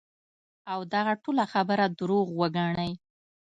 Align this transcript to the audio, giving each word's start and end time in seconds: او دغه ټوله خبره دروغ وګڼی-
او 0.71 0.79
دغه 0.93 1.13
ټوله 1.23 1.45
خبره 1.53 1.85
دروغ 1.99 2.27
وګڼی- 2.39 2.91